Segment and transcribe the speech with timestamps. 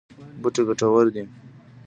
[0.41, 1.23] بوټي ګټور دي.